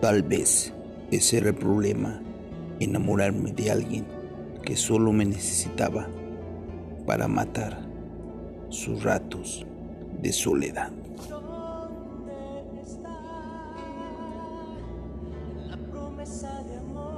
tal 0.00 0.22
vez 0.22 0.72
ese 1.10 1.38
era 1.38 1.48
el 1.48 1.54
problema, 1.54 2.20
enamorarme 2.80 3.52
de 3.52 3.70
alguien 3.70 4.06
que 4.62 4.76
solo 4.76 5.12
me 5.12 5.24
necesitaba 5.24 6.08
para 7.06 7.28
matar 7.28 7.86
sus 8.68 9.02
ratos 9.02 9.64
de 10.20 10.32
soledad. 10.32 10.90
¿Dónde 11.28 12.82
está 12.82 13.20
la 15.68 15.76
promesa 15.90 16.62
de 16.64 16.76
amor? 16.76 17.15